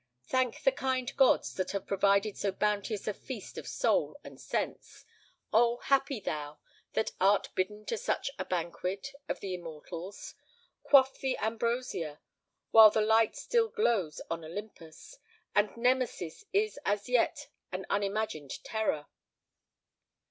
[0.25, 5.05] Thank the kind gods, that have provided so bounteous a feast of soul and sense!
[5.53, 5.77] Oh!
[5.77, 6.57] happy thou,
[6.93, 10.33] that art bidden to such a banquet of the immortals;
[10.81, 12.19] quaff the ambrosia,
[12.71, 15.19] while the light still glows on Olympus,
[15.53, 19.05] and Nemesis is as yet an unimagined terror.